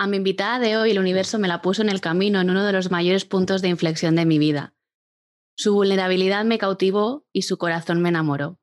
[0.00, 2.64] a mi invitada de hoy, el universo me la puso en el camino en uno
[2.64, 4.72] de los mayores puntos de inflexión de mi vida.
[5.58, 8.58] Su vulnerabilidad me cautivó y su corazón me enamoró.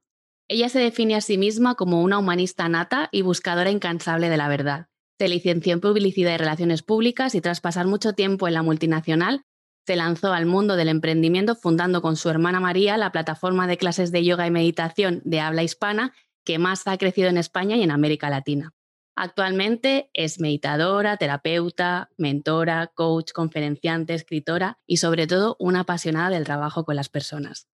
[0.48, 4.50] Ella se define a sí misma como una humanista nata y buscadora incansable de la
[4.50, 4.88] verdad.
[5.20, 9.44] Se licenció en publicidad y relaciones públicas y tras pasar mucho tiempo en la multinacional,
[9.86, 14.12] se lanzó al mundo del emprendimiento fundando con su hermana María la plataforma de clases
[14.12, 17.92] de yoga y meditación de habla hispana que más ha crecido en España y en
[17.92, 18.74] América Latina.
[19.20, 26.86] Actualmente es meditadora, terapeuta, mentora, coach, conferenciante, escritora y sobre todo una apasionada del trabajo
[26.86, 27.68] con las personas.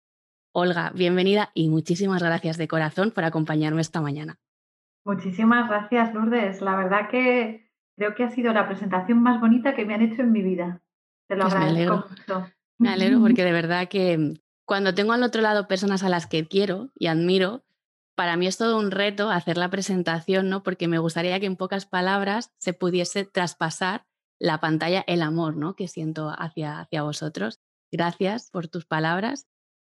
[0.53, 4.39] Olga, bienvenida y muchísimas gracias de corazón por acompañarme esta mañana.
[5.03, 6.61] Muchísimas gracias, Lourdes.
[6.61, 10.22] La verdad que creo que ha sido la presentación más bonita que me han hecho
[10.22, 10.81] en mi vida.
[11.28, 12.47] Te lo pues agradezco mucho.
[12.78, 16.47] Me alegro porque de verdad que cuando tengo al otro lado personas a las que
[16.47, 17.66] quiero y admiro,
[18.16, 20.64] para mí es todo un reto hacer la presentación, ¿no?
[20.64, 24.06] Porque me gustaría que en pocas palabras se pudiese traspasar
[24.39, 25.75] la pantalla, el amor, ¿no?
[25.75, 27.61] Que siento hacia, hacia vosotros.
[27.91, 29.47] Gracias por tus palabras.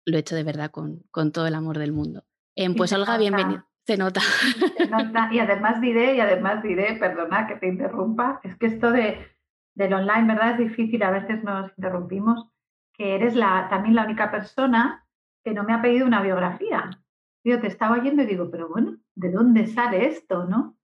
[0.05, 2.23] Lo he hecho de verdad con, con todo el amor del mundo.
[2.55, 3.67] Em, pues Olga, bienvenida.
[3.85, 4.21] Se nota.
[4.77, 5.29] Se nota.
[5.31, 9.35] Y además diré, y además diré, perdona que te interrumpa, es que esto de,
[9.75, 10.51] del online, ¿verdad?
[10.51, 12.47] Es difícil, a veces nos interrumpimos,
[12.93, 15.05] que eres la, también la única persona
[15.43, 16.89] que no me ha pedido una biografía.
[17.45, 20.75] Yo te estaba oyendo y digo, pero bueno, ¿de dónde sale esto, no?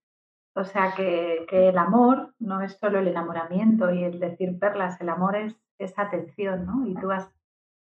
[0.54, 5.09] O sea, que, el amor no es solo el enamoramiento y el decir perlas, el
[5.09, 6.86] amor es esa atención, ¿no?
[6.88, 7.28] Y tú has,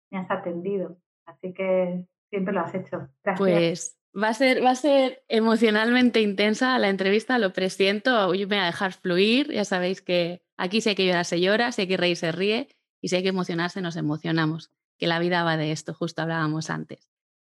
[0.09, 0.97] me has atendido.
[1.27, 3.07] Así que siempre lo has hecho.
[3.23, 3.37] Gracias.
[3.37, 8.33] Pues va a ser, va a ser emocionalmente intensa la entrevista, lo presiento.
[8.33, 9.51] Yo me voy a dejar fluir.
[9.51, 12.31] Ya sabéis que aquí si hay que llorar se llora, si hay que reír se
[12.31, 12.67] ríe
[12.99, 14.71] y si hay que emocionarse nos emocionamos.
[14.97, 17.10] Que la vida va de esto, justo hablábamos antes.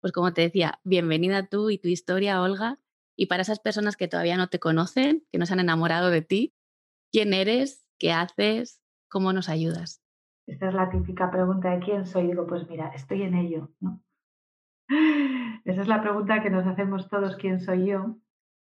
[0.02, 2.80] Pues como te decía, bienvenida tú y tu historia, Olga.
[3.16, 6.22] Y para esas personas que todavía no te conocen, que no se han enamorado de
[6.22, 6.54] ti,
[7.12, 7.86] ¿quién eres?
[8.00, 8.82] ¿Qué haces?
[9.08, 10.02] ¿Cómo nos ayudas?
[10.48, 12.26] Esta es la típica pregunta de quién soy.
[12.26, 14.02] Digo, pues mira, estoy en ello, ¿no?
[15.64, 18.16] Esa es la pregunta que nos hacemos todos, ¿quién soy yo?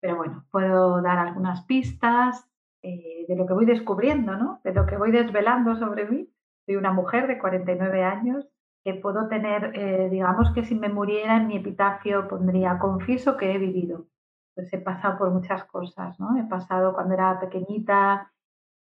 [0.00, 2.48] Pero bueno, puedo dar algunas pistas
[2.80, 4.62] eh, de lo que voy descubriendo, ¿no?
[4.64, 6.32] De lo que voy desvelando sobre mí.
[6.64, 8.48] Soy una mujer de 49 años
[8.84, 13.52] que puedo tener, eh, digamos que si me muriera en mi epitafio pondría, confieso que
[13.52, 14.06] he vivido.
[14.54, 16.36] Pues he pasado por muchas cosas, ¿no?
[16.38, 18.32] He pasado cuando era pequeñita,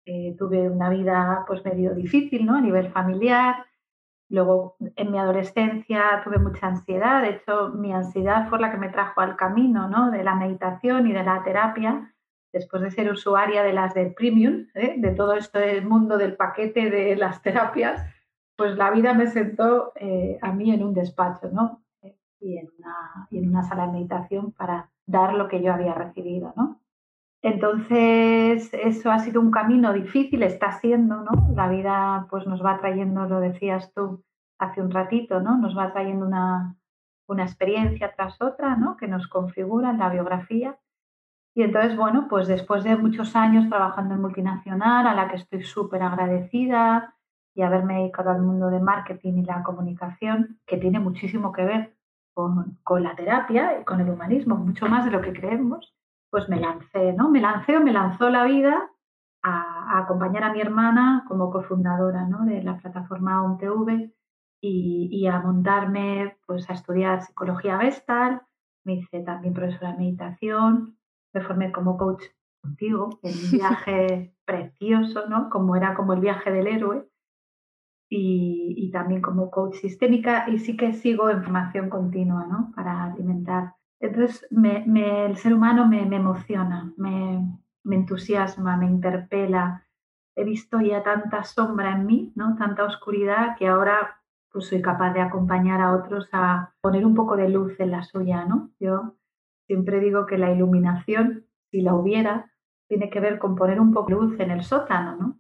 [0.04, 2.56] eh, tuve una vida pues medio difícil, ¿no?
[2.56, 3.66] A nivel familiar.
[4.28, 7.22] Luego en mi adolescencia tuve mucha ansiedad.
[7.22, 10.10] De hecho, mi ansiedad fue la que me trajo al camino, ¿no?
[10.10, 12.12] De la meditación y de la terapia
[12.56, 14.94] después de ser usuaria de las de premium, ¿eh?
[14.96, 18.02] de todo esto del mundo del paquete de las terapias,
[18.56, 21.82] pues la vida me sentó eh, a mí en un despacho, ¿no?
[22.40, 22.68] Y en,
[23.48, 26.80] una, sala de meditación para dar lo que yo había recibido, ¿no?
[27.42, 31.48] Entonces, eso ha sido un camino difícil, está siendo, ¿no?
[31.54, 34.24] La vida pues nos va trayendo, lo decías tú
[34.58, 35.56] hace un ratito, ¿no?
[35.56, 36.76] Nos va trayendo una,
[37.26, 38.96] una experiencia tras otra, ¿no?
[38.96, 40.78] Que nos configura en la biografía.
[41.54, 45.62] Y entonces, bueno, pues después de muchos años trabajando en multinacional, a la que estoy
[45.62, 47.15] súper agradecida,
[47.56, 51.96] y haberme dedicado al mundo de marketing y la comunicación, que tiene muchísimo que ver
[52.34, 55.96] con, con, la terapia y con el humanismo, mucho más de lo que creemos,
[56.30, 57.30] pues me lancé, ¿no?
[57.30, 58.90] Me lancé o me lanzó la vida
[59.42, 62.44] a, acompañar a mi hermana como cofundadora ¿no?
[62.44, 64.12] de la plataforma ONTV
[64.60, 68.42] y, y, a montarme pues a estudiar psicología gestal,
[68.84, 70.98] me hice también profesora de meditación,
[71.32, 72.22] me formé como coach
[72.60, 75.48] contigo en un viaje precioso, ¿no?
[75.48, 77.08] Como era como el viaje del héroe
[78.08, 82.72] y, también como coach sistémica y sí que sigo en formación continua ¿no?
[82.74, 83.74] para alimentar.
[84.00, 84.84] Entonces me,
[85.26, 87.46] el ser humano me, me emociona, me,
[87.82, 89.86] me, entusiasma, me interpela.
[90.34, 92.56] He visto ya tanta sombra en mí, ¿no?
[92.56, 94.20] tanta oscuridad que ahora
[94.52, 98.02] pues soy capaz de acompañar a otros a poner un poco de luz en la
[98.02, 98.44] suya.
[98.44, 98.70] ¿no?
[98.80, 99.16] Yo
[99.66, 102.50] siempre digo que la iluminación, si la hubiera,
[102.88, 105.38] tiene que ver con poner un poco de luz en el sótano, ¿no?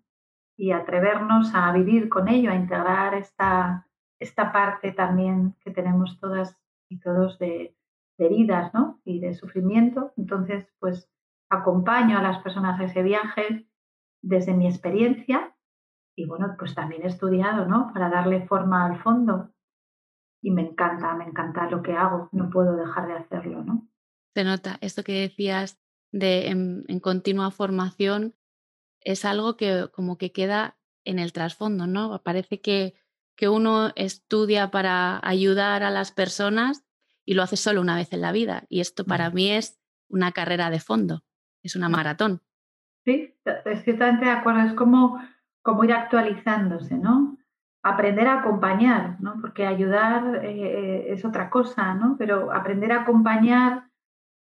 [0.56, 3.86] Y atrevernos a vivir con ello, a integrar esta,
[4.18, 6.56] esta parte también que tenemos todas
[6.88, 7.76] y todos de,
[8.18, 9.00] heridas ¿no?
[9.04, 10.12] y de sufrimiento.
[10.16, 11.10] Entonces, pues
[11.50, 13.68] acompaño a las personas a ese viaje
[14.22, 15.54] desde mi experiencia
[16.16, 17.92] y bueno, pues también he estudiado, ¿no?
[17.92, 19.52] Para darle forma al fondo
[20.42, 23.86] y me encanta, me encanta lo que hago, no puedo dejar de hacerlo, ¿no?
[24.34, 25.78] Se nota, esto que decías
[26.12, 28.34] de en, continua formación
[29.06, 32.20] es algo que como que queda en el trasfondo, ¿no?
[32.24, 32.94] Parece que,
[33.36, 36.84] que uno estudia para ayudar a las personas
[37.24, 38.64] y lo hace solo una vez en la vida.
[38.68, 41.22] Y esto para mí es una carrera de fondo,
[41.62, 42.42] es una maratón.
[43.04, 43.32] Sí,
[43.64, 44.62] estoy totalmente de acuerdo.
[44.62, 45.22] Es como,
[45.62, 47.38] como ir actualizándose, ¿no?
[47.84, 49.36] Aprender a acompañar, ¿no?
[49.40, 52.16] Porque ayudar eh, eh, es otra cosa, ¿no?
[52.18, 53.88] Pero aprender a acompañar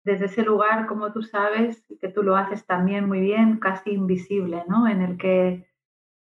[0.05, 4.63] desde ese lugar, como tú sabes, que tú lo haces también muy bien, casi invisible,
[4.69, 4.87] ¿no?
[4.87, 5.67] En el que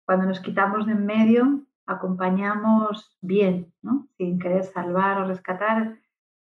[0.05, 4.09] cuando nos quitamos de en medio, acompañamos bien, ¿no?
[4.19, 5.99] Sin querer salvar o rescatar,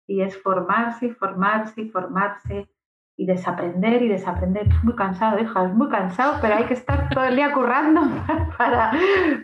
[0.07, 2.69] y es formarse formarse formarse
[3.17, 4.67] y desaprender y desaprender.
[4.67, 8.01] Es muy cansado, hija, es muy cansado, pero hay que estar todo el día currando
[8.59, 8.93] para,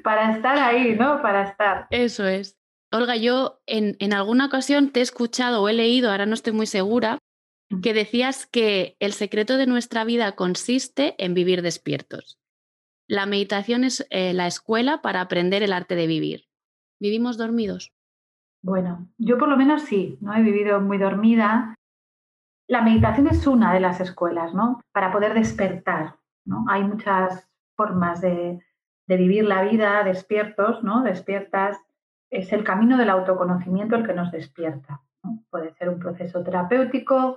[0.03, 1.21] para estar ahí, ¿no?
[1.23, 1.87] Para estar.
[1.91, 2.59] Eso es.
[2.91, 6.55] Olga, yo en, en alguna ocasión te he escuchado o he leído, ahora no estoy
[6.55, 7.19] muy segura,
[7.83, 12.39] que decías que el secreto de nuestra vida consiste en vivir despiertos.
[13.09, 16.45] La meditación es eh, la escuela para aprender el arte de vivir.
[16.99, 17.93] ¿Vivimos dormidos?
[18.63, 20.35] Bueno, yo por lo menos sí, ¿no?
[20.35, 21.77] He vivido muy dormida.
[22.67, 24.81] La meditación es una de las escuelas, ¿no?
[24.93, 26.65] Para poder despertar, ¿no?
[26.69, 28.61] Hay muchas formas de,
[29.07, 31.03] vivir la vida despiertos, ¿no?
[31.03, 31.79] Despiertas.
[32.29, 35.03] Es el camino del autoconocimiento el que nos despierta.
[35.49, 37.37] Puede ser un proceso terapéutico,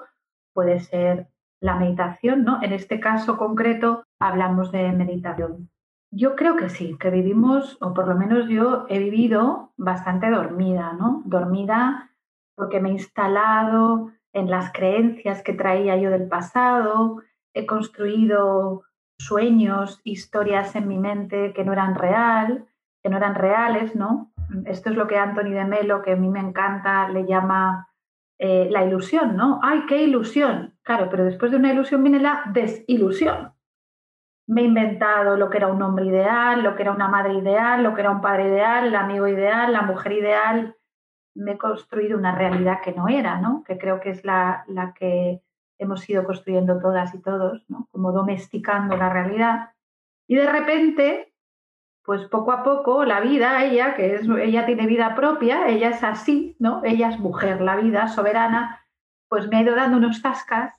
[0.53, 1.27] puede ser
[1.61, 2.61] la meditación, ¿no?
[2.61, 5.69] En este caso concreto hablamos de meditación.
[6.11, 10.93] Yo creo que sí, que vivimos, o por lo menos yo he vivido bastante dormida,
[10.93, 11.21] ¿no?
[11.25, 12.11] Dormida
[12.55, 17.21] porque me he instalado en las creencias que traía yo del pasado,
[17.53, 18.83] he construido
[19.19, 22.67] sueños, historias en mi mente que no eran real,
[23.03, 24.31] que no eran reales, ¿no?
[24.65, 27.88] Esto es lo que Anthony de Melo, que a mí me encanta, le llama
[28.39, 29.59] eh, la ilusión, ¿no?
[29.62, 30.74] ¡Ay, qué ilusión!
[30.81, 33.53] Claro, pero después de una ilusión viene la desilusión
[34.50, 37.83] me he inventado lo que era un hombre ideal, lo que era una madre ideal,
[37.83, 40.75] lo que era un padre ideal, el amigo ideal, la mujer ideal.
[41.36, 43.63] Me he construido una realidad que no era, ¿no?
[43.63, 45.44] Que creo que es la, la que
[45.77, 47.88] hemos ido construyendo todas y todos, ¿no?
[47.92, 49.69] Como domesticando la realidad.
[50.27, 51.28] Y de repente,
[52.09, 56.03] pues poco a poco la vida, ella, que es, ella tiene vida propia, ella es
[56.03, 56.81] así, ¿no?
[56.83, 58.83] Ella es mujer, la vida soberana,
[59.27, 60.73] pues me ha ido dando unos tascas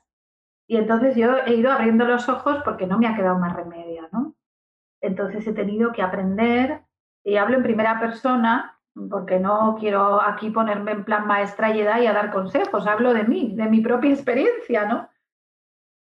[0.67, 4.09] y entonces yo he ido abriendo los ojos porque no me ha quedado más remedio,
[4.11, 4.35] ¿no?
[4.99, 6.81] Entonces he tenido que aprender,
[7.23, 8.77] y hablo en primera persona,
[9.09, 13.13] porque no quiero aquí ponerme en plan maestra y edad y a dar consejos, hablo
[13.13, 15.07] de mí, de mi propia experiencia, ¿no?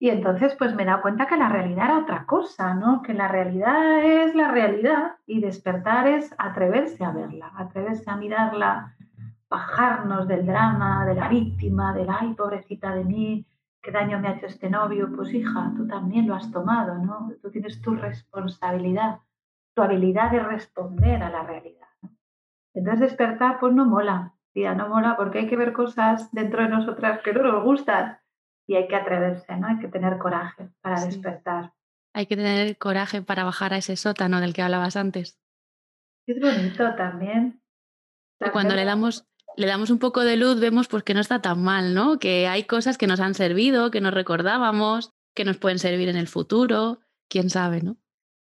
[0.05, 3.01] Y entonces pues me he dado cuenta que la realidad era otra cosa, ¿no?
[3.01, 8.95] Que la realidad es la realidad y despertar es atreverse a verla, atreverse a mirarla,
[9.49, 13.47] bajarnos del drama, de la víctima, del ay, pobrecita de mí,
[13.81, 17.33] qué daño me ha hecho este novio, pues hija, tú también lo has tomado, ¿no?
[17.41, 19.21] Tú tienes tu responsabilidad,
[19.75, 21.89] tu habilidad de responder a la realidad.
[22.75, 26.69] Entonces despertar, pues no mola, tía, no mola porque hay que ver cosas dentro de
[26.69, 28.19] nosotras que no nos gustan
[28.66, 29.69] y hay que atreverse, ¿no?
[29.69, 31.72] Hay que tener coraje para despertar.
[32.14, 35.38] Hay que tener coraje para bajar a ese sótano del que hablabas antes.
[36.26, 37.61] Es bonito también.
[38.40, 41.40] Y cuando le damos le damos un poco de luz, vemos pues que no está
[41.40, 42.18] tan mal, ¿no?
[42.18, 46.16] Que hay cosas que nos han servido, que nos recordábamos, que nos pueden servir en
[46.16, 47.97] el futuro, quién sabe, ¿no?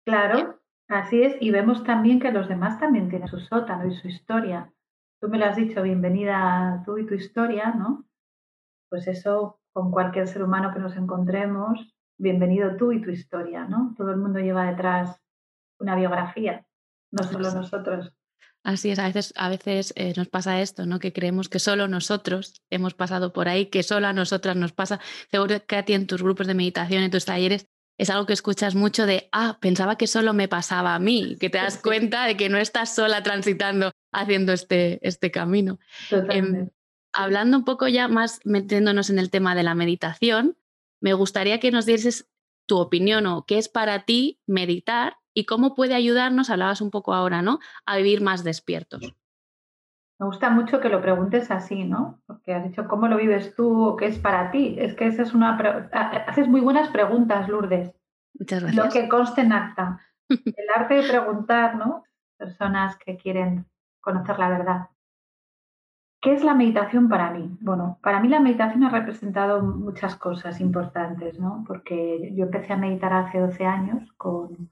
[0.05, 1.35] Claro, así es.
[1.39, 4.73] Y vemos también que los demás también tienen su sótano y su historia.
[5.19, 8.05] Tú me lo has dicho, bienvenida tú y tu historia, ¿no?
[8.89, 11.79] Pues eso, con cualquier ser humano que nos encontremos,
[12.17, 13.93] bienvenido tú y tu historia, ¿no?
[13.97, 15.19] Todo el mundo lleva detrás
[15.79, 16.65] una biografía,
[17.11, 18.13] no solo nosotros.
[18.63, 20.99] Así es, a veces, a veces eh, nos pasa esto, ¿no?
[20.99, 24.99] Que creemos que solo nosotros hemos pasado por ahí, que solo a nosotras nos pasa.
[25.31, 27.65] Seguro que a ti en tus grupos de meditación, en tus talleres,
[27.97, 31.49] es algo que escuchas mucho de, ah, pensaba que solo me pasaba a mí, que
[31.49, 35.79] te das cuenta de que no estás sola transitando, haciendo este, este camino.
[36.29, 36.69] Em,
[37.13, 40.57] hablando un poco ya más, metiéndonos en el tema de la meditación,
[41.01, 42.29] me gustaría que nos dieses
[42.67, 47.13] tu opinión o qué es para ti meditar y cómo puede ayudarnos, hablabas un poco
[47.13, 47.59] ahora, ¿no?
[47.85, 49.15] A vivir más despiertos.
[50.19, 52.21] Me gusta mucho que lo preguntes así, ¿no?
[52.27, 54.75] Porque has dicho cómo lo vives tú o qué es para ti.
[54.77, 55.57] Es que esa es una
[56.27, 57.91] haces muy buenas preguntas, Lourdes.
[58.37, 58.85] Muchas gracias.
[58.85, 59.99] Lo que conste en acta.
[60.29, 62.03] El arte de preguntar, ¿no?
[62.37, 63.65] Personas que quieren
[63.99, 64.89] conocer la verdad.
[66.21, 67.57] ¿Qué es la meditación para mí?
[67.61, 71.63] Bueno, para mí la meditación ha representado muchas cosas importantes, ¿no?
[71.67, 74.71] Porque yo empecé a meditar hace 12 años con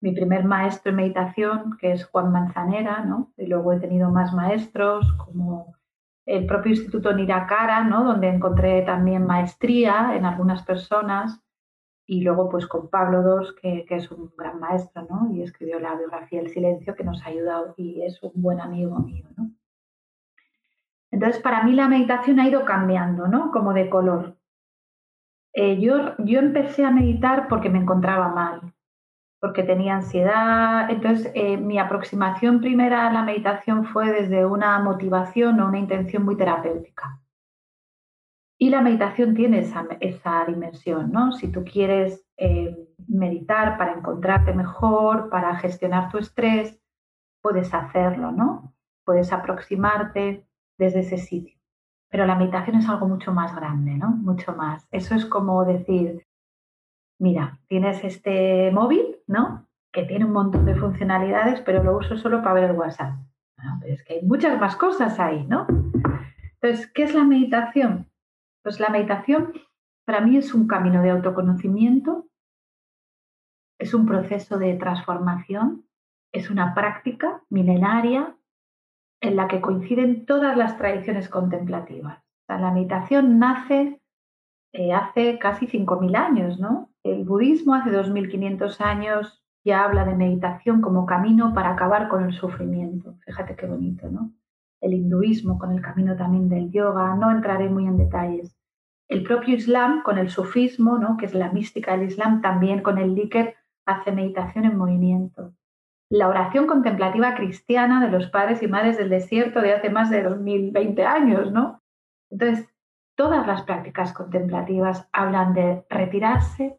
[0.00, 3.34] mi primer maestro en meditación, que es Juan Manzanera, ¿no?
[3.36, 5.76] Y luego he tenido más maestros como
[6.24, 8.02] el propio Instituto Nirakara, ¿no?
[8.04, 11.38] Donde encontré también maestría en algunas personas
[12.06, 15.30] y luego pues con Pablo II, que, que, es un gran maestro, ¿no?
[15.34, 18.98] Y escribió la biografía El Silencio, que nos ha ayudado y es un buen amigo
[19.00, 19.50] mío, ¿no?
[21.12, 23.52] Entonces, para mí la meditación ha ido cambiando, ¿no?
[23.52, 24.36] Como de color.
[25.54, 28.72] Eh, yo, yo empecé a meditar porque me encontraba mal,
[29.38, 30.90] porque tenía ansiedad.
[30.90, 36.24] Entonces, eh, mi aproximación primera a la meditación fue desde una motivación o una intención
[36.24, 37.20] muy terapéutica.
[38.58, 41.32] Y la meditación tiene esa, esa dimensión, ¿no?
[41.32, 42.74] Si tú quieres eh,
[43.08, 46.80] meditar para encontrarte mejor, para gestionar tu estrés,
[47.42, 48.72] puedes hacerlo, ¿no?
[49.04, 50.46] Puedes aproximarte
[50.78, 51.58] desde ese sitio.
[52.10, 54.10] Pero la meditación es algo mucho más grande, ¿no?
[54.10, 54.86] Mucho más.
[54.90, 56.26] Eso es como decir,
[57.18, 59.66] mira, tienes este móvil, ¿no?
[59.92, 63.14] Que tiene un montón de funcionalidades, pero lo uso solo para ver el WhatsApp.
[63.80, 65.66] pero es que hay muchas más cosas ahí, ¿no?
[66.60, 68.10] Entonces, ¿qué es la meditación?
[68.62, 69.52] Pues la meditación
[70.04, 72.26] para mí es un camino de autoconocimiento,
[73.78, 75.86] es un proceso de transformación,
[76.32, 78.36] es una práctica milenaria
[79.22, 82.22] en la que coinciden todas las tradiciones contemplativas.
[82.48, 84.02] la meditación nace
[84.74, 86.90] eh, hace casi 5.000 años, ¿no?
[87.02, 92.32] El budismo hace 2.500 años ya habla de meditación como camino para acabar con el
[92.32, 93.14] sufrimiento.
[93.24, 94.32] Fíjate qué bonito, ¿no?
[94.80, 98.56] El hinduismo con el camino también del yoga, no entraré muy en detalles.
[99.08, 101.16] El propio Islam con el sufismo, ¿no?
[101.16, 103.54] que es la mística del Islam, también con el Likr
[103.86, 105.52] hace meditación en movimiento.
[106.12, 110.22] La oración contemplativa cristiana de los padres y madres del desierto de hace más de
[110.22, 111.82] 2020 años, ¿no?
[112.30, 112.68] Entonces,
[113.14, 116.78] todas las prácticas contemplativas hablan de retirarse,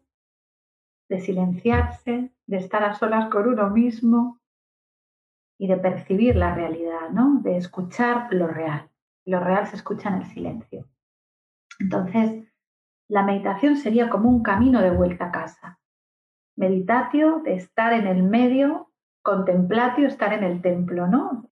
[1.08, 4.38] de silenciarse, de estar a solas con uno mismo
[5.58, 7.40] y de percibir la realidad, ¿no?
[7.42, 8.88] De escuchar lo real.
[9.26, 10.86] Lo real se escucha en el silencio.
[11.80, 12.46] Entonces,
[13.08, 15.80] la meditación sería como un camino de vuelta a casa.
[16.54, 18.92] Meditatio, de estar en el medio,
[19.24, 21.50] contemplatio, estar en el templo, ¿no?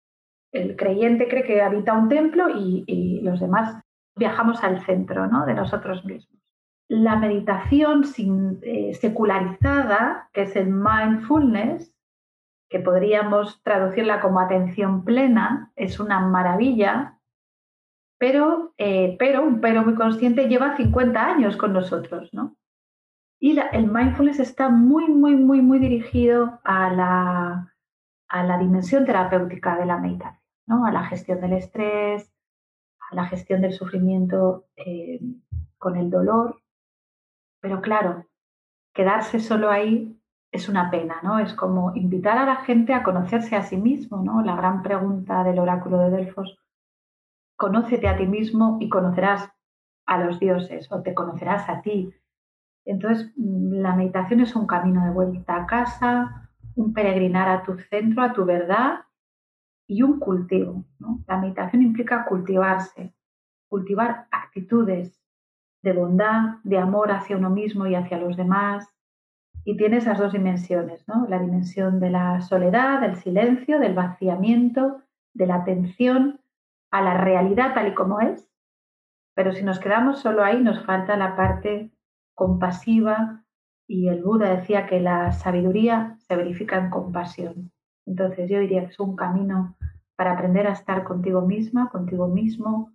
[0.53, 3.83] El creyente cree que habita un templo y, y los demás
[4.15, 5.45] viajamos al centro, ¿no?
[5.47, 6.43] De nosotros mismos
[6.93, 11.91] la meditación sin, eh, secularizada, que es el mindfulness,
[12.69, 17.19] que podríamos traducirla como atención plena, es una maravilla,
[18.19, 22.57] pero, eh, pero un pero muy consciente lleva 50 años con nosotros, ¿no?
[23.45, 27.75] Y el mindfulness está muy, muy, muy, muy dirigido a la,
[28.29, 30.87] a la dimensión terapéutica de la meditación, ¿no?
[30.87, 32.33] A la gestión del estrés,
[33.11, 35.19] a la gestión del sufrimiento eh,
[35.77, 36.63] con el dolor,
[37.61, 38.27] pero claro,
[38.95, 40.23] quedarse solo ahí
[40.53, 41.41] es una pena, ¿no?
[41.41, 44.43] Es como invitar a la gente a conocerse a sí mismo, ¿no?
[44.43, 46.61] La gran pregunta del oráculo de Delfos,
[47.57, 49.51] conócete a ti mismo y conocerás
[50.07, 52.15] a los dioses o te conocerás a ti.
[52.85, 58.23] Entonces, la meditación es un camino de vuelta a casa, un peregrinar a tu centro,
[58.23, 59.01] a tu verdad
[59.87, 60.85] y un cultivo.
[61.27, 63.15] La meditación implica cultivarse,
[63.69, 65.23] cultivar actitudes,
[65.83, 68.89] de bondad, de amor hacia uno mismo y hacia los demás.
[69.65, 71.27] Y tiene esas dos dimensiones, ¿no?
[71.29, 75.03] La dimensión de la soledad, del silencio, del vaciamiento,
[75.35, 76.41] de la atención
[76.91, 78.49] a la realidad tal y como es.
[79.35, 81.92] Pero si nos quedamos solo ahí, nos falta la parte
[82.35, 83.45] compasiva
[83.87, 87.73] y el Buda decía que la sabiduría se verifica en compasión.
[88.07, 89.77] Entonces yo diría que es un camino
[90.17, 92.93] para aprender a estar contigo misma, contigo mismo,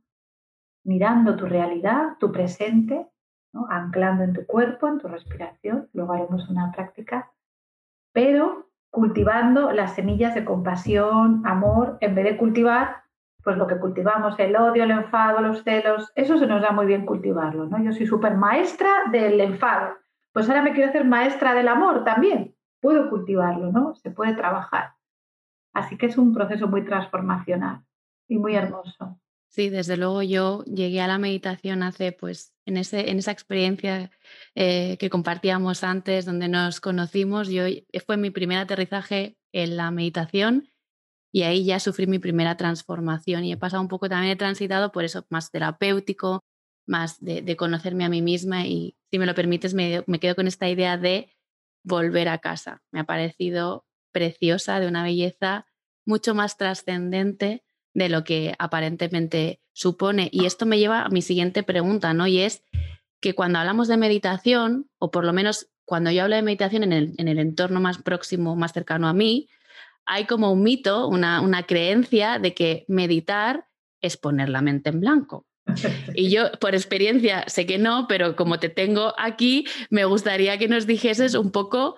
[0.84, 3.08] mirando tu realidad, tu presente,
[3.70, 7.32] anclando en tu cuerpo, en tu respiración, luego haremos una práctica,
[8.14, 13.04] pero cultivando las semillas de compasión, amor, en vez de cultivar
[13.48, 16.86] pues lo que cultivamos, el odio, el enfado, los celos, eso se nos da muy
[16.86, 17.82] bien cultivarlo, ¿no?
[17.82, 19.96] Yo soy súper maestra del enfado,
[20.34, 23.96] pues ahora me quiero hacer maestra del amor también, puedo cultivarlo, ¿no?
[23.96, 24.96] Se puede trabajar.
[25.74, 27.86] Así que es un proceso muy transformacional
[28.28, 29.18] y muy hermoso.
[29.48, 34.12] Sí, desde luego yo llegué a la meditación hace, pues, en, ese, en esa experiencia
[34.56, 37.64] eh, que compartíamos antes, donde nos conocimos, yo
[38.06, 40.68] fue mi primer aterrizaje en la meditación
[41.32, 44.92] y ahí ya sufrí mi primera transformación y he pasado un poco también, he transitado
[44.92, 46.44] por eso más terapéutico,
[46.86, 50.48] más de, conocerme a mí misma y si me lo permites me, me quedo con
[50.48, 51.30] esta idea de
[51.84, 52.82] volver a casa.
[52.92, 55.66] Me ha parecido preciosa, de una belleza
[56.06, 60.30] mucho más trascendente de lo que aparentemente supone.
[60.32, 62.28] Y esto me lleva a mi siguiente pregunta, ¿no?
[62.28, 62.64] Y es
[63.20, 66.94] que cuando hablamos de meditación, o por lo menos cuando yo hablo de meditación en
[66.94, 69.50] el, en el entorno más próximo, más cercano a mí,
[70.08, 73.68] hay como un mito, una, una creencia de que meditar
[74.02, 75.46] es poner la mente en blanco.
[76.14, 80.68] Y yo, por experiencia, sé que no, pero como te tengo aquí, me gustaría que
[80.68, 81.98] nos dijeses un poco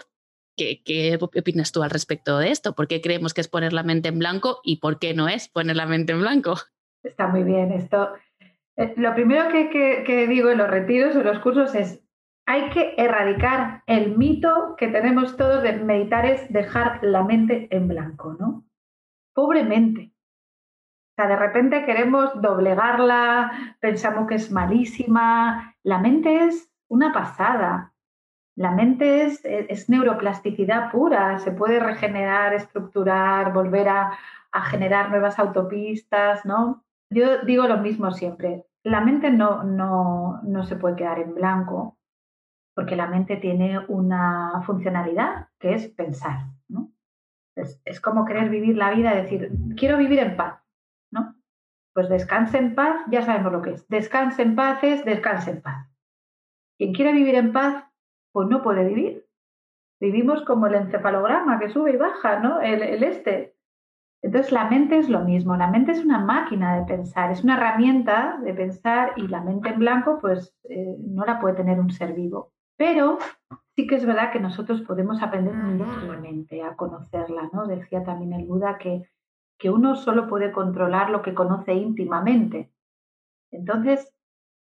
[0.58, 2.74] qué, qué opinas tú al respecto de esto.
[2.74, 5.48] ¿Por qué creemos que es poner la mente en blanco y por qué no es
[5.50, 6.56] poner la mente en blanco?
[7.04, 8.10] Está muy bien esto.
[8.76, 12.02] Eh, lo primero que, que, digo en los retiros o los cursos es,
[12.50, 17.88] hay que erradicar el mito que tenemos todos de meditar es dejar la mente en
[17.88, 18.66] blanco, ¿no?
[19.34, 20.14] Pobremente
[21.20, 25.76] sea, de repente queremos doblegarla, pensamos que es malísima.
[25.84, 27.94] La mente es una pasada.
[28.56, 34.18] La mente es, es neuroplasticidad pura, se puede regenerar, estructurar, volver a,
[34.52, 36.84] a, generar nuevas autopistas, ¿no?
[37.10, 41.98] Yo digo lo mismo siempre, la mente no, no, no se puede quedar en blanco,
[42.80, 46.46] porque la mente tiene una funcionalidad que es pensar.
[47.58, 50.64] Es, como querer vivir la vida, decir, quiero vivir en paz.
[51.12, 51.36] ¿no?
[51.94, 53.86] Pues descanse en paz, ya sabemos lo que es.
[53.90, 55.90] Descanse en paz es descanse en paz.
[56.78, 57.84] Quien quiera vivir en paz,
[58.32, 59.28] pues no puede vivir.
[60.00, 62.62] Vivimos como el encefalograma que sube y baja, ¿no?
[62.62, 63.58] El, este.
[64.22, 67.58] Entonces la mente es lo mismo, la mente es una máquina de pensar, es una
[67.58, 71.92] herramienta de pensar y la mente en blanco pues eh, no la puede tener un
[71.92, 72.54] ser vivo.
[72.80, 73.20] Pero
[73.76, 77.68] sí que es verdad que nosotros podemos aprender mucho la mente, a conocerla, ¿no?
[77.68, 79.10] Decía también el Buda que
[79.60, 82.72] que uno solo puede controlar lo que conoce íntimamente.
[83.52, 84.12] Entonces,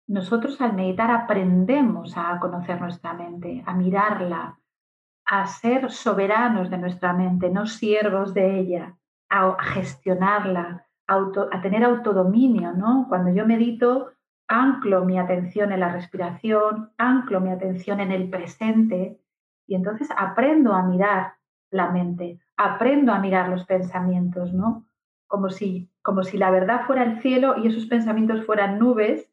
[0.09, 4.59] nosotros al meditar aprendemos a conocer nuestra mente, a mirarla,
[5.25, 8.97] a ser soberanos de nuestra mente, no siervos de ella,
[9.31, 13.07] a gestionarla, a tener autodominio, ¿no?
[13.09, 14.11] Cuando yo medito,
[14.53, 19.19] anclo mi atención en la respiración, anclo mi atención en el presente
[19.67, 21.35] y entonces aprendo a mirar
[21.71, 24.85] la mente, aprendo a mirar los pensamientos, ¿no?
[25.27, 29.27] Como si, como si la verdad fuera el cielo y esos pensamientos fueran nubes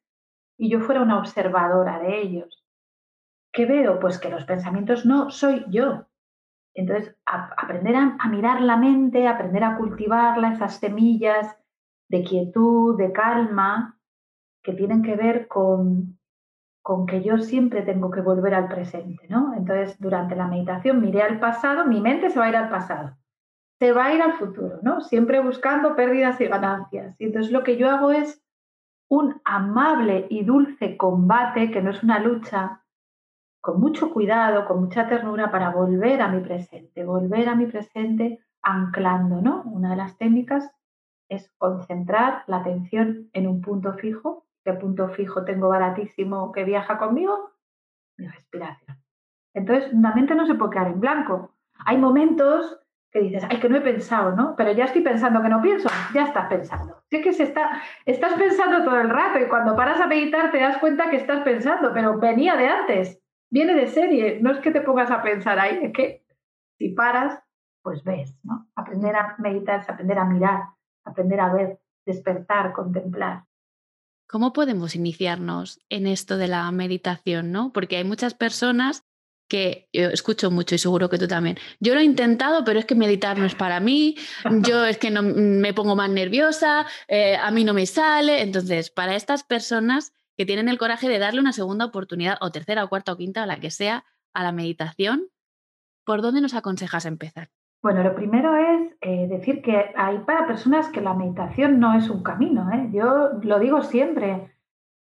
[0.58, 2.66] y yo fuera una observadora de ellos.
[3.52, 4.00] ¿Qué veo?
[4.00, 6.06] Pues que los pensamientos no soy yo.
[6.74, 11.58] Entonces, aprender a, a mirar la mente, aprender a cultivarla, esas semillas
[12.08, 13.99] de quietud, de calma,
[14.64, 16.20] que tienen que ver con,
[16.82, 19.54] con que yo siempre tengo que volver al presente, ¿no?
[19.56, 23.18] Entonces, durante la meditación miré al pasado, mi mente se va a ir al pasado,
[23.80, 25.02] se va a ir al futuro, ¿no?
[25.02, 27.16] Siempre buscando pérdidas y ganancias.
[27.20, 28.44] Y entonces lo que yo hago es
[29.10, 32.84] un amable y dulce combate, que no es una lucha,
[33.62, 38.40] con mucho cuidado, con mucha ternura para volver a mi presente, volver a mi presente
[38.62, 39.64] anclando, ¿no?
[39.64, 40.72] Una de las técnicas
[41.30, 47.00] es concentrar la atención en un punto fijo ¿Qué punto fijo tengo baratísimo que viaja
[47.00, 47.54] conmigo?
[48.20, 48.98] Mi respiración.
[49.56, 51.56] Entonces, la mente no se puede quedar en blanco.
[51.88, 52.80] Hay momentos
[53.12, 54.56] que dices, ay, que no he pensado, ¿no?
[54.56, 57.02] Pero ya estoy pensando que no pienso, ya estás pensando.
[57.10, 60.52] Si es que se está, estás pensando todo el rato y cuando paras a meditar
[60.52, 64.60] te das cuenta que estás pensando, pero venía de antes, viene de serie, no es
[64.60, 66.24] que te pongas a pensar ahí, es que
[66.78, 67.42] si paras,
[67.82, 68.68] pues ves, ¿no?
[68.76, 70.62] Aprender a meditar es aprender a mirar,
[71.06, 73.49] aprender a ver, despertar, contemplar.
[74.30, 77.52] ¿Cómo podemos iniciarnos en esto de la meditación?
[77.52, 77.74] ¿no?
[77.74, 79.04] Porque hay muchas personas
[79.48, 81.58] que yo escucho mucho y seguro que tú también.
[81.80, 84.16] Yo lo he intentado, pero es que meditar no es para mí,
[84.62, 88.44] yo es que no, me pongo más nerviosa, eh, a mí no me sale.
[88.44, 92.84] Entonces, para estas personas que tienen el coraje de darle una segunda oportunidad, o tercera,
[92.84, 95.32] o cuarta, o quinta, o la que sea, a la meditación,
[96.06, 97.50] ¿por dónde nos aconsejas empezar?
[97.82, 102.10] Bueno, lo primero es eh, decir que hay para personas que la meditación no es
[102.10, 102.70] un camino.
[102.74, 102.90] ¿eh?
[102.92, 104.54] Yo lo digo siempre.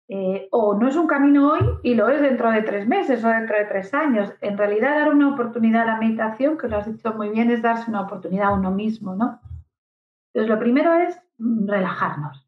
[0.08, 3.28] Eh, o no es un camino hoy y lo es dentro de tres meses o
[3.28, 4.32] dentro de tres años.
[4.40, 7.62] En realidad, dar una oportunidad a la meditación, que lo has dicho muy bien, es
[7.62, 9.40] darse una oportunidad a uno mismo, ¿no?
[10.32, 12.46] Entonces, lo primero es relajarnos.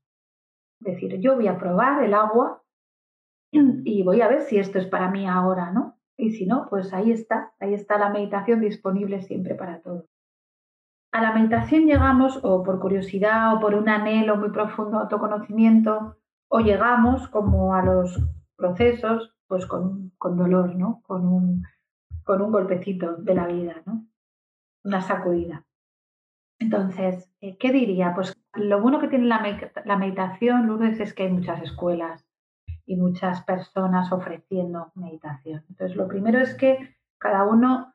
[0.80, 2.62] Es decir, yo voy a probar el agua
[3.50, 5.98] y voy a ver si esto es para mí ahora, ¿no?
[6.16, 10.04] Y si no, pues ahí está, ahí está la meditación disponible siempre para todos
[11.18, 16.16] a la meditación llegamos o por curiosidad o por un anhelo muy profundo de autoconocimiento
[16.48, 18.22] o llegamos como a los
[18.56, 21.02] procesos pues con, dolor, ¿no?
[21.06, 21.64] Con un,
[22.22, 24.06] con un golpecito de la vida, ¿no?
[24.84, 25.64] Una sacudida.
[26.60, 28.12] Entonces, eh, ¿qué diría?
[28.14, 29.42] Pues lo bueno que tiene la,
[29.84, 32.26] la meditación, Lourdes, es que hay muchas escuelas
[32.84, 35.64] y muchas personas ofreciendo meditación.
[35.68, 37.94] Entonces, lo primero es que cada uno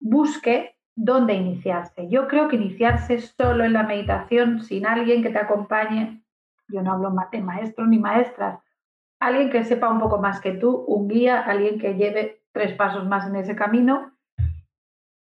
[0.00, 2.08] busque dónde iniciarse.
[2.08, 6.22] Yo creo que iniciarse solo en la meditación, sin alguien que te acompañe,
[6.68, 8.60] yo no hablo de maestros ni maestras,
[9.18, 13.06] alguien que sepa un poco más que tú, un guía, alguien que lleve tres pasos
[13.06, 14.12] más en ese camino,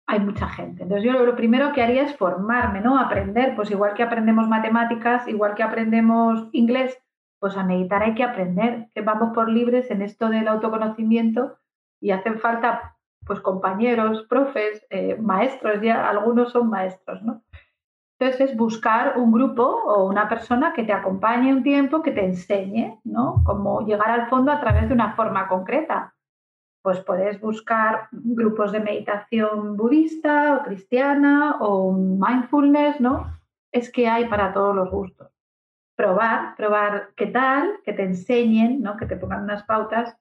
[0.07, 0.83] hay mucha gente.
[0.83, 2.99] Entonces yo lo primero que haría es formarme, ¿no?
[2.99, 6.97] Aprender, pues igual que aprendemos matemáticas, igual que aprendemos inglés,
[7.39, 11.57] pues a meditar hay que aprender, que vamos por libres en esto del autoconocimiento
[12.01, 12.97] y hacen falta
[13.29, 17.43] pues compañeros, profes, eh, maestros, ya algunos son maestros, ¿no?
[18.17, 22.25] Entonces es buscar un grupo o una persona que te acompañe un tiempo, que te
[22.25, 23.43] enseñe, ¿no?
[23.45, 26.15] Cómo llegar al fondo a través de una forma concreta.
[26.81, 33.27] Pues puedes buscar grupos de meditación budista o cristiana o mindfulness, ¿no?
[33.71, 35.31] Es que hay para todos los gustos.
[35.95, 38.97] Probar, probar qué tal, que te enseñen, ¿no?
[38.97, 40.17] Que te pongan unas pautas.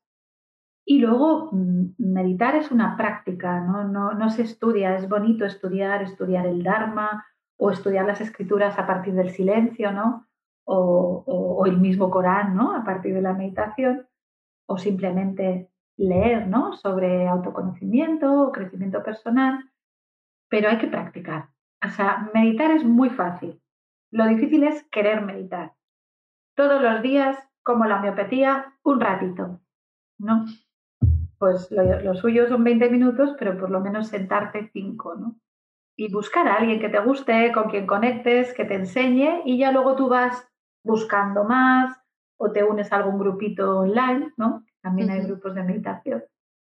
[0.91, 3.85] Y luego mm, meditar es una práctica, ¿no?
[3.85, 7.27] No, no se estudia, es bonito estudiar, estudiar el Dharma
[7.59, 10.27] o estudiar las escrituras a partir del silencio, ¿no?
[10.65, 12.75] O, el mismo Corán, ¿no?
[12.75, 14.09] A partir de la meditación,
[14.67, 16.73] o simplemente leer, ¿no?
[16.73, 19.71] Sobre autoconocimiento o crecimiento personal,
[20.49, 21.51] pero hay que practicar.
[21.85, 23.61] O sea, meditar es muy fácil.
[24.11, 25.75] Lo difícil es querer meditar.
[26.57, 29.61] Todos los días, como la miopatía, un ratito,
[30.19, 30.47] ¿no?
[31.39, 35.37] Pues lo, lo suyo son 20 minutos, pero por lo menos sentarte 5, ¿no?
[35.99, 39.73] y buscar a alguien que te guste, con quien conectes, que te enseñe y ya
[39.73, 40.47] luego tú vas
[40.85, 41.99] buscando más
[42.39, 44.65] o te unes a algún grupito online, ¿no?
[44.81, 46.23] También hay grupos de meditación.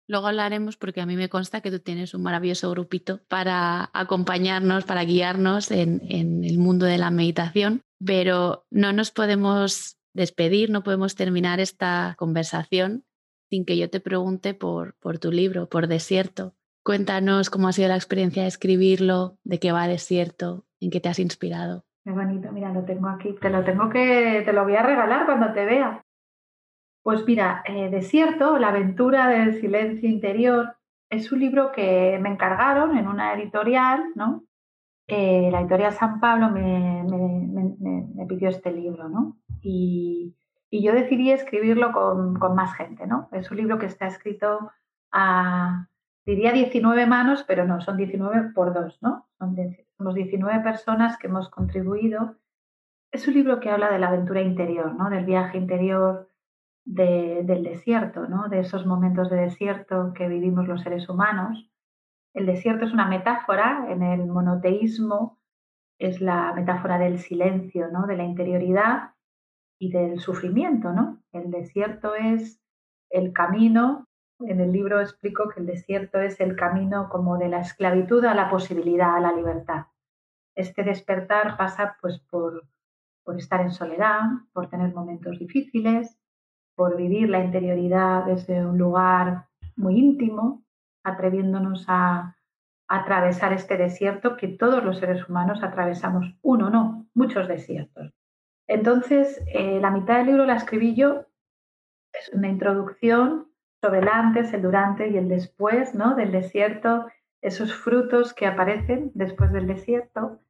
[0.08, 4.84] Luego hablaremos porque a mí me consta que tú tienes un maravilloso grupito para acompañarnos,
[4.84, 10.82] para guiarnos en, en el mundo de la meditación, pero no nos podemos despedir, no
[10.82, 13.04] podemos terminar esta conversación
[13.52, 16.54] sin que yo te pregunte por, por tu libro, por Desierto.
[16.82, 21.10] Cuéntanos cómo ha sido la experiencia de escribirlo, de qué va Desierto, en qué te
[21.10, 21.84] has inspirado.
[22.02, 23.34] Qué bonito, mira, lo tengo aquí.
[23.42, 26.02] Te lo tengo que, te lo voy a regalar cuando te vea.
[27.02, 30.74] Pues mira, eh, Desierto, la aventura del silencio interior,
[31.10, 34.44] es un libro que me encargaron en una editorial, ¿no?
[35.08, 39.36] Eh, la editorial San Pablo me, me, pidió este libro, ¿no?
[39.60, 40.34] Y,
[40.72, 43.28] y yo decidí escribirlo con, con, más gente, ¿no?
[43.32, 44.72] Es un libro que está escrito
[45.12, 45.86] a,
[46.24, 49.28] diría 19 manos, pero no, son 19 por dos, ¿no?
[49.38, 52.36] Somos 19 personas que hemos contribuido.
[53.12, 55.10] Es un libro que habla de la aventura interior, ¿no?
[55.10, 56.30] Del viaje interior
[56.86, 58.48] del desierto, ¿no?
[58.48, 61.70] De esos momentos de desierto que vivimos los seres humanos.
[62.32, 65.38] El desierto es una metáfora en el monoteísmo,
[65.98, 68.06] es la metáfora del silencio, ¿no?
[68.06, 69.12] De la interioridad
[69.82, 71.20] y del sufrimiento, ¿no?
[71.32, 72.60] El desierto es
[73.10, 74.06] el camino
[74.38, 78.34] en el libro explico que el desierto es el camino como de la esclavitud a
[78.34, 79.86] la posibilidad, a la libertad.
[80.54, 82.64] Este despertar pasa pues por,
[83.24, 84.20] por estar en soledad,
[84.52, 86.16] por tener momentos difíciles,
[86.76, 90.62] por vivir la interioridad desde un lugar muy íntimo,
[91.02, 92.36] atreviéndonos a,
[92.88, 98.12] atravesar este desierto que todos los seres humanos atravesamos, uno no, muchos desiertos.
[98.68, 101.26] Entonces, eh, la mitad del libro la escribí yo,
[102.12, 103.48] es una introducción
[103.80, 106.14] sobre el antes, el durante y el después ¿no?
[106.14, 107.06] del desierto,
[107.40, 110.40] esos frutos que aparecen después del desierto.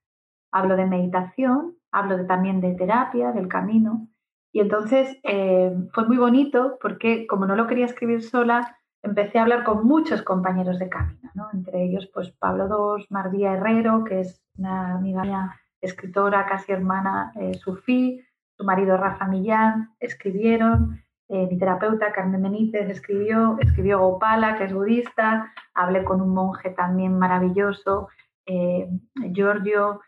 [0.53, 4.09] Hablo de meditación, hablo también de terapia, del camino.
[4.53, 9.43] Y entonces eh, fue muy bonito porque como no lo quería escribir sola, empecé a
[9.43, 11.49] hablar con muchos compañeros de camino, ¿no?
[11.55, 15.51] entre ellos pues Pablo II, Mardía Herrero, que es una amiga mía,
[15.83, 18.25] escritora, casi hermana eh, sufí,
[18.57, 24.73] su marido Rafa Millán, escribieron, eh, mi terapeuta Carmen Benítez escribió, escribió Gopala, que es
[24.73, 28.09] budista, hablé con un monje también maravilloso,
[28.47, 28.89] eh,
[29.33, 30.01] Giorgio,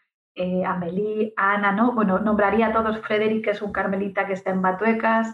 [0.66, 1.92] Amelie, Ana, ¿no?
[1.92, 5.32] Bueno, nombraría a todos, Frederick, que es un carmelita que está en Batuecas,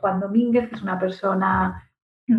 [0.00, 1.90] Juan Domínguez, que es una persona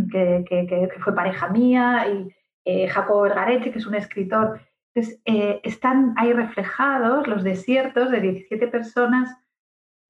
[0.09, 4.61] que, que, fue pareja mía, y Jacobo Vergareche, que es un escritor.
[4.93, 5.21] Entonces,
[5.63, 9.37] están ahí reflejados los desiertos de 17 personas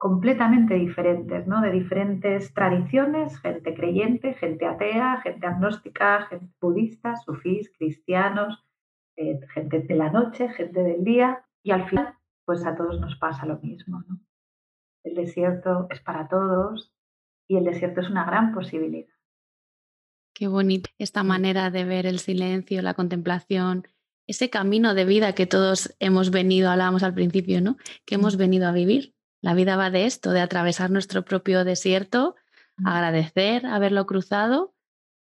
[0.02, 1.60] completamente diferentes, ¿no?
[1.60, 8.66] De diferentes tradiciones, gente creyente, gente atea, gente agnóstica, gente budista, sufís, cristianos,
[9.16, 12.14] eh, gente de la noche, gente del día, y al final,
[12.44, 14.18] pues a todos nos pasa lo mismo, ¿no?
[15.04, 16.92] El desierto es para todos
[17.46, 19.14] y el desierto es una gran posibilidad.
[20.34, 23.86] Qué bonita esta manera de ver el silencio, la contemplación,
[24.26, 27.76] ese camino de vida que todos hemos venido, hablábamos al principio, ¿no?
[28.04, 32.36] Que hemos venido a vivir la vida va de esto, de atravesar nuestro propio desierto,
[32.84, 34.72] agradecer haberlo cruzado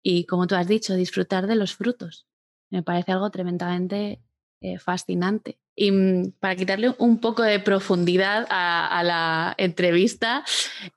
[0.03, 2.27] y, como tú has dicho, disfrutar de los frutos.
[2.69, 4.21] Me parece algo tremendamente
[4.61, 5.57] eh, fascinante.
[5.75, 10.45] Y mm, para quitarle un poco de profundidad a, la entrevista,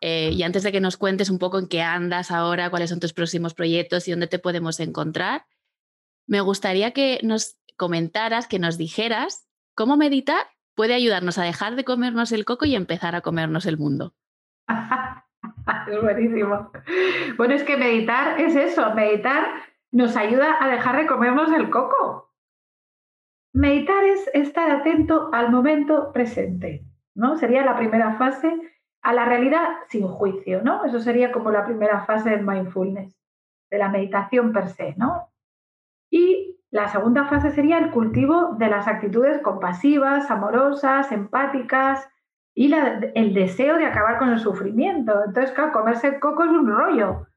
[0.03, 3.01] eh, y antes de que nos cuentes un poco en qué andas ahora, cuáles son
[3.01, 5.47] tus próximos proyectos y dónde te podemos encontrar,
[6.27, 11.85] me gustaría que nos comentaras, que nos dijeras cómo meditar puede ayudarnos a dejar de
[11.85, 14.15] comernos el coco y empezar a comernos el mundo.
[15.89, 16.71] es buenísimo.
[17.37, 19.45] Bueno, es que meditar es eso, meditar
[19.91, 22.31] nos ayuda a dejar de comernos el coco.
[23.55, 26.85] Meditar es estar atento al momento presente,
[27.15, 27.37] ¿no?
[27.39, 28.53] Sería la primera fase
[29.03, 30.85] a la realidad sin juicio, ¿no?
[30.85, 33.17] Eso sería como la primera fase del mindfulness,
[33.71, 35.33] de la meditación per se, ¿no?
[36.11, 42.07] Y la segunda fase sería el cultivo de las actitudes compasivas, amorosas, empáticas
[42.55, 42.71] y
[43.15, 45.25] el deseo de acabar con el sufrimiento.
[45.25, 47.29] Entonces, claro, comerse el coco es un rollo.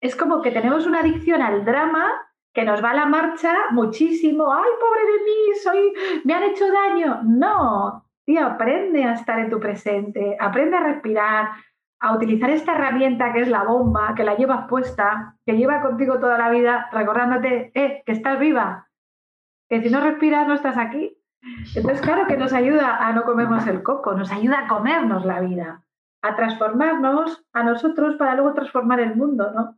[0.00, 2.10] Es como que tenemos una adicción al drama
[2.54, 4.50] que nos va a la marcha muchísimo.
[4.50, 5.58] ¡Ay, pobre de mí!
[5.62, 7.20] Soy, me han hecho daño.
[7.24, 11.50] No, tío, aprende a estar en tu presente, aprende a respirar,
[12.00, 16.18] a utilizar esta herramienta que es la bomba, que la llevas puesta, que lleva contigo
[16.18, 18.88] toda la vida, recordándote, eh, que estás viva,
[19.68, 21.16] que si no respiras no estás aquí.
[21.74, 25.40] Entonces, claro que nos ayuda a no comernos el coco, nos ayuda a comernos la
[25.40, 25.82] vida,
[26.22, 29.76] a transformarnos a nosotros para luego transformar el mundo, ¿no?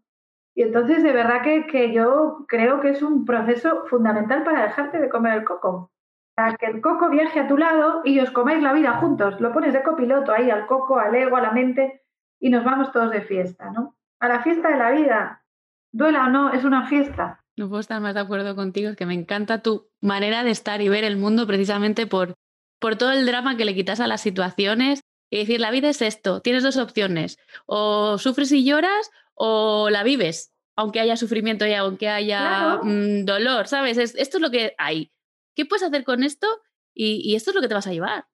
[0.54, 5.08] Y entonces, de verdad que, yo creo que es un proceso fundamental para dejarte de
[5.08, 5.90] comer el coco.
[6.34, 9.40] Para que el coco viaje a tu lado y os comáis la vida juntos.
[9.40, 12.02] Lo pones de copiloto ahí al coco, al ego, a la mente
[12.40, 13.96] y nos vamos todos de fiesta, ¿no?
[14.18, 15.44] A la fiesta de la vida.
[15.92, 17.44] Duela o no, es una fiesta.
[17.56, 20.80] No puedo estar más de acuerdo contigo, es que me encanta tu manera de estar
[20.80, 22.34] y ver el mundo precisamente por,
[22.78, 26.02] por todo el drama que le quitas a las situaciones y decir, la vida es
[26.02, 31.74] esto, tienes dos opciones, o sufres y lloras o la vives, aunque haya sufrimiento y
[31.74, 33.98] aunque haya mm, dolor, ¿sabes?
[33.98, 35.12] esto es lo que hay.
[35.54, 36.46] ¿Qué puedes hacer con esto?
[36.94, 38.26] Y, esto es lo que te vas a llevar.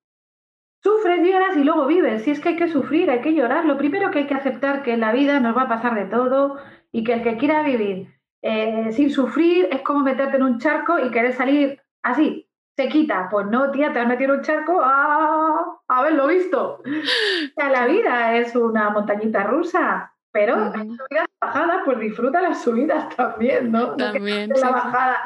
[0.87, 2.23] Sufres, lloras y luego vives.
[2.23, 3.65] Si es que hay que sufrir, hay que llorar.
[3.65, 6.05] Lo primero que hay que aceptar que en la vida nos va a pasar de
[6.05, 6.59] todo
[6.93, 11.01] y que el que quiera vivir eh, sin sufrir es como meterte en un charco
[11.01, 13.27] y querer salir así, se quita.
[13.29, 16.81] Pues no, tía, te has metido en un charco a haberlo visto.
[16.85, 20.13] O sea, la vida es una montañita rusa.
[20.31, 23.97] Pero hay subidas bajadas, pues disfruta las subidas también, ¿no?
[23.97, 24.51] También.
[24.51, 25.17] la bajada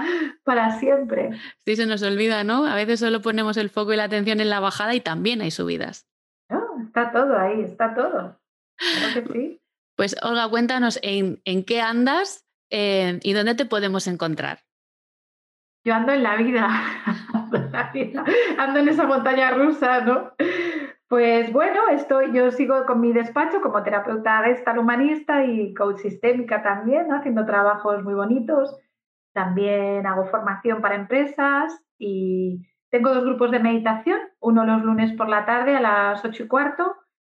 [0.44, 1.30] para siempre.
[1.64, 2.66] Sí, se nos olvida, ¿no?
[2.66, 5.50] A veces solo ponemos el foco y la atención en la bajada y también hay
[5.50, 6.06] subidas.
[6.48, 8.40] No, está todo ahí, está todo.
[9.14, 9.60] Que sí.
[9.96, 14.60] Pues Olga, cuéntanos en, qué andas eh, y dónde te podemos encontrar.
[15.84, 16.68] Yo ando en la vida,
[18.58, 20.32] ando en esa montaña rusa, ¿no?
[21.10, 26.62] Pues bueno, estoy, yo sigo con mi despacho como terapeuta gestal humanista y coach sistémica
[26.62, 28.78] también, haciendo trabajos muy bonitos.
[29.32, 35.28] También hago formación para empresas y tengo dos grupos de meditación, uno los lunes por
[35.28, 36.94] la tarde a las ocho y cuarto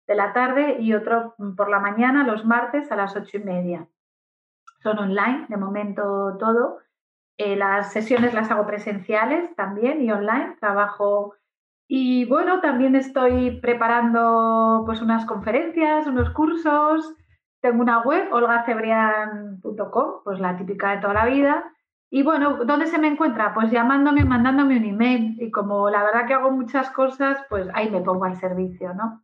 [0.07, 3.89] de la tarde y otro por la mañana los martes a las ocho y media.
[4.83, 6.81] Son online, de momento todo.
[7.39, 10.59] Eh, las sesiones las hago presenciales también y online.
[10.61, 11.37] Trabajo
[11.95, 17.05] y bueno, también estoy preparando pues unas conferencias, unos cursos.
[17.61, 21.63] Tengo una web, olgacebrian.com, pues la típica de toda la vida.
[22.09, 23.53] Y bueno, ¿dónde se me encuentra?
[23.53, 25.37] Pues llamándome, mandándome un email.
[25.39, 29.23] Y como la verdad que hago muchas cosas, pues ahí me pongo al servicio, ¿no?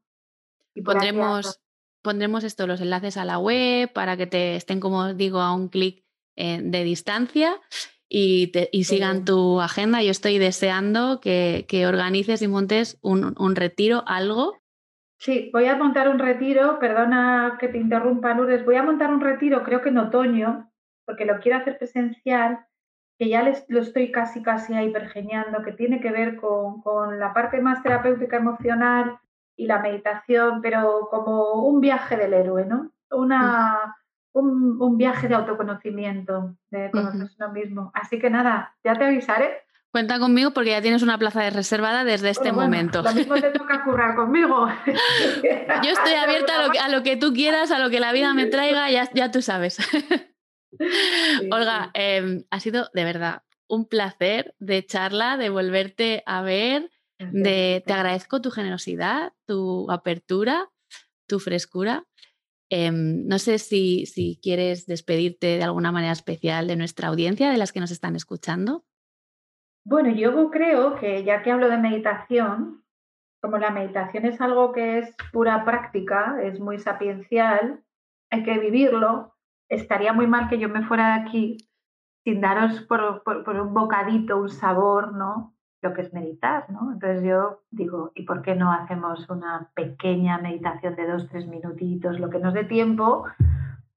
[0.75, 1.63] Y pondremos,
[2.03, 5.69] pondremos esto, los enlaces a la web para que te estén, como digo, a un
[5.69, 6.05] clic
[6.37, 7.59] eh, de distancia
[8.09, 10.03] y, sigan tu agenda.
[10.03, 14.59] Yo estoy deseando que, organices y montes un, retiro, algo.
[15.19, 19.21] Sí, voy a montar un retiro, perdona que te interrumpa, Lourdes, voy a montar un
[19.21, 20.71] retiro, creo que en otoño,
[21.05, 22.65] porque lo quiero hacer presencial,
[23.19, 27.19] que ya les, lo estoy casi, casi ahí pergeñando, que tiene que ver con, con
[27.19, 29.19] la parte más terapéutica emocional
[29.57, 32.93] y la meditación, pero como un viaje del héroe, ¿no?
[33.11, 33.98] Una,
[34.33, 37.91] un, viaje de autoconocimiento, de conocerse uno mismo.
[37.95, 39.65] Así que nada, ya te avisaré.
[39.91, 43.03] Cuenta conmigo porque ya tienes una plaza reservada desde este momento.
[43.03, 44.69] Lo mismo te toca currar conmigo.
[44.87, 48.91] Yo estoy abierta a lo, que, tú quieras, a lo que la vida me traiga,
[48.91, 49.79] ya, ya tú sabes.
[51.51, 56.91] Olga, em, ha sido de verdad un placer de charla, de volverte a ver.
[57.19, 60.71] De, te agradezco tu generosidad, tu apertura,
[61.27, 62.05] tu frescura.
[62.71, 67.57] Em, no sé si, si quieres despedirte de alguna manera especial de nuestra audiencia, de
[67.57, 68.85] las que nos están escuchando.
[69.85, 72.85] Bueno, yo creo que ya que hablo de meditación,
[73.41, 77.83] como la meditación es algo que es pura práctica, es muy sapiencial,
[78.31, 79.35] hay que vivirlo,
[79.71, 81.57] estaría muy mal que yo me fuera de aquí
[82.25, 85.55] sin daros por, por, un bocadito, un sabor, ¿no?
[85.81, 86.93] Lo que es meditar, ¿no?
[86.93, 92.19] Entonces yo digo, ¿y por qué no hacemos una pequeña meditación de dos, tres minutitos,
[92.19, 93.25] lo que nos dé tiempo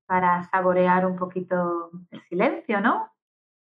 [0.05, 3.11] para saborear un poquito el silencio, ¿no?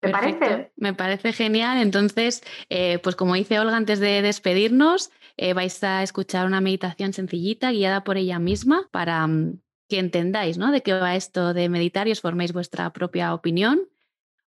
[0.00, 0.72] ¿Te parece?
[0.76, 1.78] Me parece genial.
[1.78, 7.12] Entonces, eh, pues como dice Olga antes de despedirnos, eh, vais a escuchar una meditación
[7.12, 10.70] sencillita guiada por ella misma para mm, que entendáis ¿no?
[10.70, 13.88] de qué va esto de meditar y os forméis vuestra propia opinión.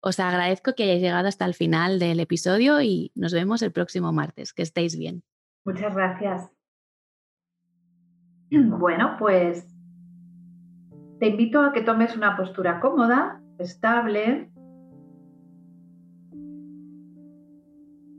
[0.02, 4.14] Os agradezco que hayáis llegado hasta el final del episodio y nos vemos el próximo
[4.14, 4.54] martes.
[4.54, 5.24] Que estéis bien.
[5.66, 6.50] Muchas gracias.
[8.50, 9.68] Bueno, pues
[11.20, 14.50] te invito a que tomes una postura cómoda, estable,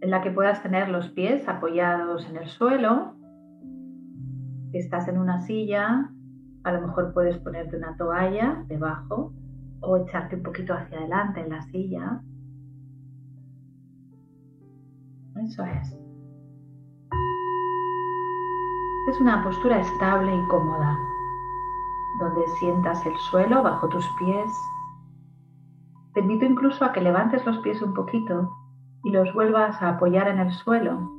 [0.03, 3.15] en la que puedas tener los pies apoyados en el suelo.
[4.71, 6.11] Si estás en una silla,
[6.65, 9.33] a lo mejor puedes ponerte una toalla debajo
[9.81, 12.21] o echarte un poquito hacia adelante en la silla.
[15.37, 15.99] Eso es.
[19.09, 20.99] Es una postura estable y cómoda
[22.19, 24.51] donde sientas el suelo bajo tus pies.
[26.15, 28.51] Te invito incluso a que levantes los pies un poquito
[29.05, 31.11] y los vuelvas a apoyar en el suelo,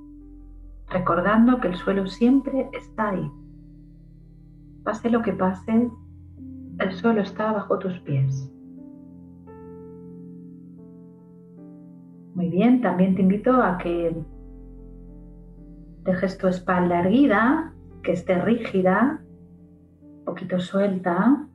[0.89, 3.31] recordando que el suelo siempre está ahí.
[4.83, 5.89] Pase lo que pase,
[6.79, 8.51] el suelo está bajo tus pies.
[12.35, 14.15] Muy bien, también te invito a que
[16.03, 19.21] dejes tu espalda erguida, que esté rígida,
[20.25, 21.45] poquito suelta,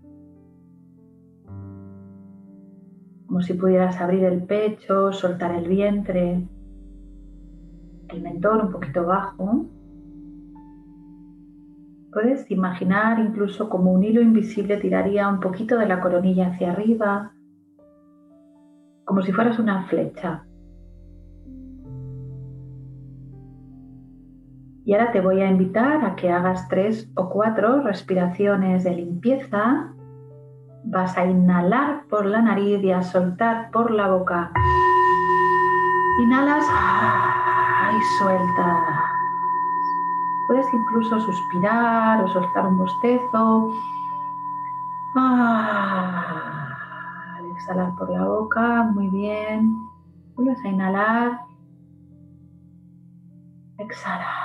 [3.26, 6.46] como si pudieras abrir el pecho, soltar el vientre,
[8.08, 9.66] el mentón un poquito bajo.
[12.14, 17.32] Puedes imaginar incluso como un hilo invisible tiraría un poquito de la coronilla hacia arriba,
[19.04, 20.46] como si fueras una flecha.
[24.84, 29.92] Y ahora te voy a invitar a que hagas tres o cuatro respiraciones de limpieza.
[30.84, 34.52] Vas a inhalar por la nariz y a soltar por la boca.
[36.22, 36.64] Inhalas
[37.92, 38.93] y suelta.
[40.46, 43.72] Puedes incluso suspirar o soltar un bostezo.
[45.16, 46.20] Al
[47.52, 49.74] exhalar por la boca, muy bien.
[50.34, 51.40] Vuelves a inhalar.
[53.78, 54.44] Exhala.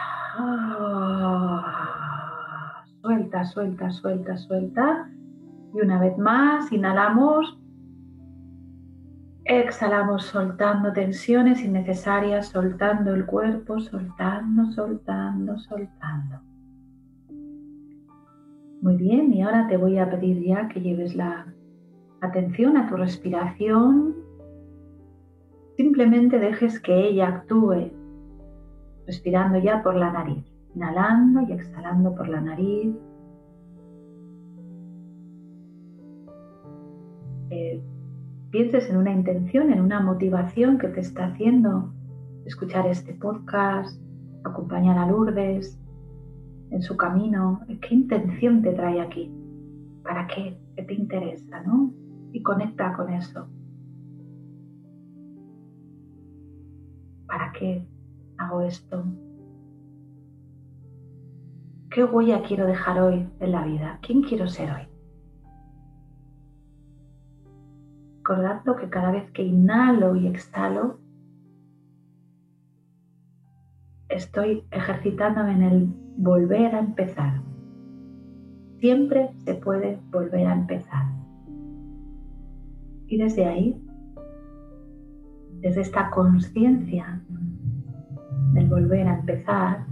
[3.01, 5.09] Suelta, suelta, suelta, suelta.
[5.73, 7.57] Y una vez más, inhalamos.
[9.51, 16.39] Exhalamos soltando tensiones innecesarias, soltando el cuerpo, soltando, soltando, soltando.
[18.83, 21.47] Muy bien, y ahora te voy a pedir ya que lleves la
[22.21, 24.17] atención a tu respiración.
[25.77, 27.91] Simplemente dejes que ella actúe
[29.07, 32.95] respirando ya por la nariz, inhalando y exhalando por la nariz.
[37.49, 37.81] Eh,
[38.51, 41.93] pienses en una intención, en una motivación que te está haciendo
[42.45, 44.01] escuchar este podcast,
[44.43, 45.79] acompañar a Lourdes
[46.71, 47.61] en su camino.
[47.81, 49.31] ¿Qué intención te trae aquí?
[50.03, 50.59] ¿Para qué?
[50.75, 51.61] ¿Qué te interesa?
[51.63, 51.93] ¿no?
[52.31, 53.47] Y conecta con eso.
[57.27, 57.85] ¿Para qué?
[58.39, 59.03] hago esto?
[61.91, 63.99] ¿Qué huella quiero dejar hoy en la vida?
[64.01, 64.88] ¿Quién quiero ser hoy?
[68.29, 70.99] Recordando que cada vez que inhalo y exhalo,
[74.07, 77.41] estoy ejercitándome en el volver a empezar.
[78.77, 81.07] Siempre se puede volver a empezar.
[83.07, 83.83] Y desde ahí,
[85.61, 87.23] desde esta conciencia
[88.53, 89.87] del volver a empezar,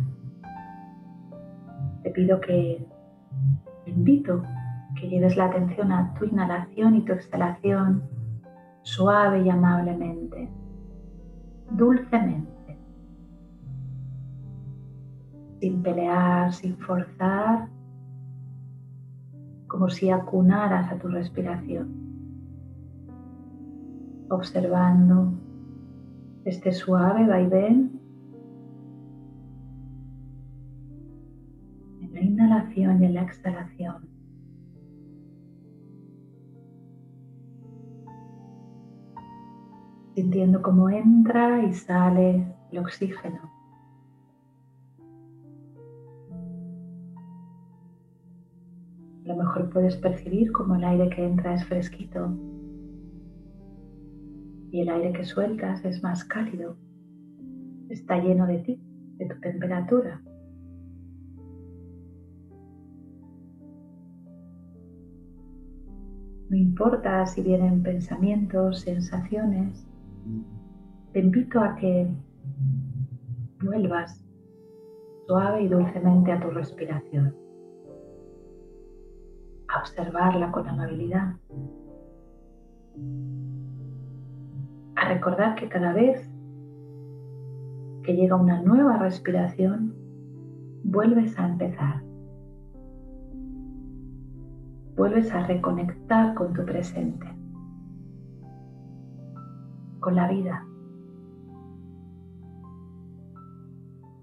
[2.03, 2.85] te pido que,
[3.83, 4.43] te invito
[4.99, 8.16] que lleves la atención a tu inhalación y tu exhalación
[8.87, 10.49] suave y amablemente,
[11.71, 12.77] dulcemente,
[15.59, 17.67] sin pelear, sin forzar,
[19.67, 21.89] como si acunaras a tu respiración,
[24.29, 25.33] observando
[26.45, 27.99] este suave vaivén
[32.13, 34.06] la inhalación y en la exhalación.
[40.17, 43.39] Sintiendo cómo entra y sale el oxígeno.
[49.23, 52.35] A lo mejor puedes percibir como el aire que entra es fresquito
[54.71, 56.77] y el aire que sueltas es más cálido.
[57.89, 58.81] está lleno de ti,
[59.17, 60.23] de tu temperatura.
[66.49, 69.86] No importa si vienen pensamientos, sensaciones,
[71.13, 72.07] te invito a que
[73.61, 74.23] vuelvas
[75.27, 77.35] suave y dulcemente a tu respiración,
[79.67, 81.35] a observarla con amabilidad,
[84.95, 86.29] a recordar que cada vez
[88.03, 89.93] que llega una nueva respiración,
[90.85, 92.01] vuelves a empezar.
[94.95, 97.27] Vuelves a reconectar con tu presente,
[100.07, 100.65] con la vida.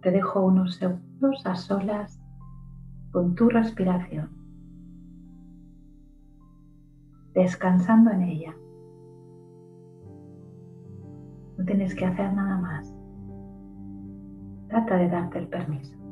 [0.00, 2.18] Te dejo unos segundos a solas
[3.12, 4.30] con tu respiración,
[7.34, 8.56] descansando en ella.
[11.58, 12.96] No tienes que hacer nada más.
[14.68, 16.03] Trata de darte el permiso.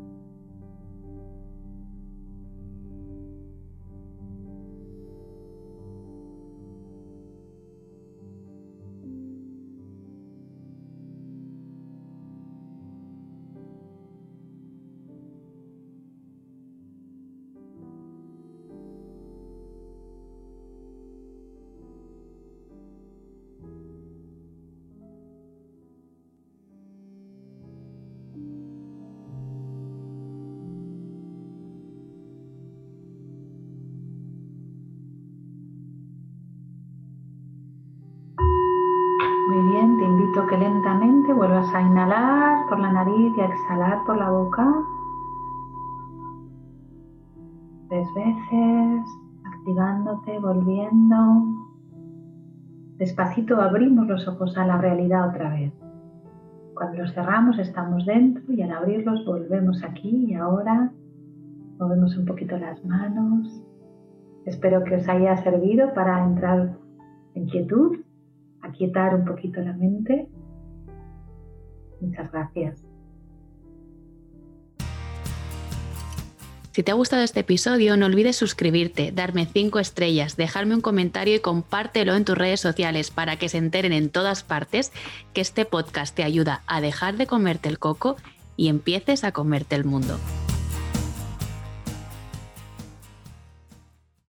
[43.18, 44.66] Y exhalar por la boca.
[47.88, 49.02] Tres veces,
[49.44, 51.16] activándote, volviendo.
[52.98, 55.72] Despacito abrimos los ojos a la realidad otra vez.
[56.74, 60.90] Cuando los cerramos estamos dentro y al abrirlos volvemos aquí y ahora.
[61.78, 63.62] Movemos un poquito las manos.
[64.46, 66.76] Espero que os haya servido para entrar
[67.34, 67.98] en quietud
[68.62, 70.28] aquietar un poquito la mente.
[72.00, 72.91] Muchas gracias.
[76.72, 81.34] Si te ha gustado este episodio, no olvides suscribirte, darme 5 estrellas, dejarme un comentario
[81.34, 84.90] y compártelo en tus redes sociales para que se enteren en todas partes
[85.34, 88.16] que este podcast te ayuda a dejar de comerte el coco
[88.56, 90.18] y empieces a comerte el mundo.